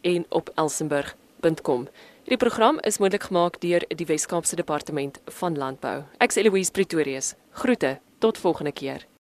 en 0.00 0.26
op 0.28 0.50
elsenburg.com. 0.54 1.88
Die 2.24 2.36
program 2.36 2.78
is 2.80 2.96
moontlik 2.98 3.26
gemaak 3.28 3.58
deur 3.60 3.84
die 3.88 4.06
Wes-Kaapse 4.08 4.56
Departement 4.56 5.18
van 5.40 5.58
Landbou. 5.60 6.06
Ek's 6.24 6.40
Eloise 6.40 6.72
Pretorius. 6.72 7.34
Groete 7.50 7.98
tot 8.18 8.38
volgende 8.40 8.72
keer. 8.72 9.04